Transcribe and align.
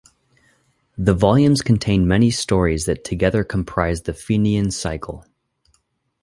The 0.97 1.13
volumes 1.13 1.61
contain 1.61 2.07
many 2.07 2.31
stories 2.31 2.85
that 2.85 3.03
together 3.03 3.43
comprise 3.43 4.01
the 4.01 4.15
Fenian 4.15 4.71
Cycle. 4.71 5.25